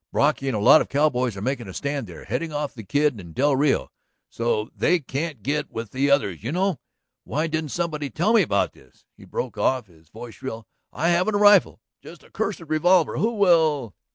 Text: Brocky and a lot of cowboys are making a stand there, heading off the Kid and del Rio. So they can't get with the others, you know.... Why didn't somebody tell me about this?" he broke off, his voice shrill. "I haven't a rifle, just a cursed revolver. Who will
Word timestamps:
Brocky 0.11 0.47
and 0.47 0.57
a 0.57 0.59
lot 0.59 0.81
of 0.81 0.89
cowboys 0.89 1.37
are 1.37 1.43
making 1.43 1.67
a 1.67 1.75
stand 1.75 2.07
there, 2.07 2.25
heading 2.25 2.51
off 2.51 2.73
the 2.73 2.83
Kid 2.83 3.19
and 3.19 3.35
del 3.35 3.55
Rio. 3.55 3.91
So 4.31 4.71
they 4.75 4.99
can't 4.99 5.43
get 5.43 5.69
with 5.69 5.91
the 5.91 6.09
others, 6.09 6.43
you 6.43 6.51
know.... 6.51 6.79
Why 7.23 7.45
didn't 7.45 7.69
somebody 7.69 8.09
tell 8.09 8.33
me 8.33 8.41
about 8.41 8.73
this?" 8.73 9.05
he 9.15 9.25
broke 9.25 9.59
off, 9.59 9.85
his 9.85 10.09
voice 10.09 10.33
shrill. 10.33 10.65
"I 10.91 11.09
haven't 11.09 11.35
a 11.35 11.37
rifle, 11.37 11.81
just 12.01 12.23
a 12.23 12.31
cursed 12.31 12.61
revolver. 12.61 13.19
Who 13.19 13.33
will 13.35 13.93